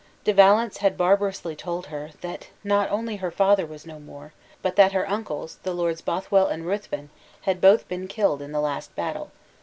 De 0.23 0.33
Valence 0.33 0.77
had 0.77 0.97
barbarously 0.97 1.55
told 1.55 1.85
her 1.85 2.09
that 2.21 2.47
not 2.63 2.89
only 2.89 3.17
her 3.17 3.29
father 3.29 3.67
was 3.67 3.85
no 3.85 3.99
more, 3.99 4.33
but 4.63 4.75
that 4.75 4.93
her 4.93 5.07
uncles, 5.07 5.59
the 5.61 5.75
Lords 5.75 6.01
Bothwell 6.01 6.47
and 6.47 6.65
Ruthven, 6.65 7.11
had 7.41 7.61
both 7.61 7.87
been 7.87 8.07
killed 8.07 8.41
in 8.41 8.51
the 8.51 8.61
last 8.61 8.95
battle. 8.95 9.29